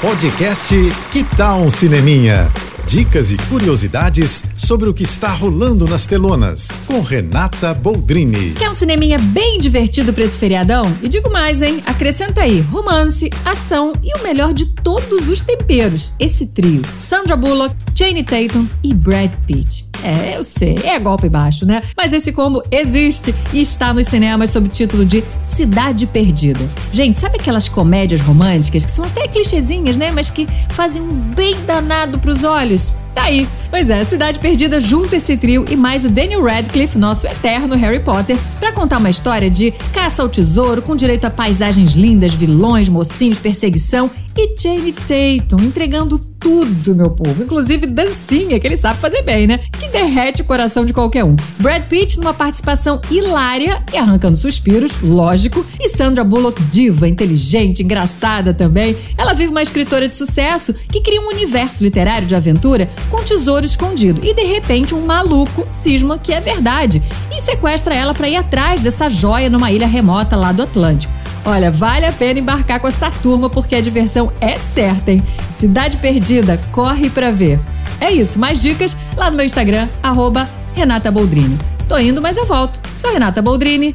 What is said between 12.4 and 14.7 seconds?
aí romance, ação e o melhor de